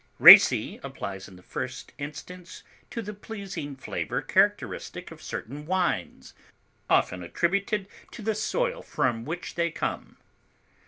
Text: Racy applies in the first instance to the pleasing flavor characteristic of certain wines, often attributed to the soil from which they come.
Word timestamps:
Racy 0.17 0.79
applies 0.81 1.27
in 1.27 1.35
the 1.35 1.43
first 1.43 1.91
instance 1.99 2.63
to 2.89 3.03
the 3.03 3.13
pleasing 3.13 3.75
flavor 3.75 4.19
characteristic 4.23 5.11
of 5.11 5.21
certain 5.21 5.67
wines, 5.67 6.33
often 6.89 7.21
attributed 7.21 7.85
to 8.09 8.23
the 8.23 8.33
soil 8.33 8.81
from 8.81 9.25
which 9.25 9.53
they 9.53 9.69
come. 9.69 10.17